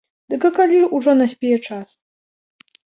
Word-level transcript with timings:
Дык 0.33 0.47
а 0.49 0.49
калі 0.59 0.79
ўжо 0.95 1.11
наспее 1.21 1.55
час? 1.67 1.89